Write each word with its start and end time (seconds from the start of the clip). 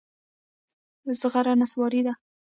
زغر 1.21 1.45
نصواري 1.61 2.01
دي. 2.05 2.13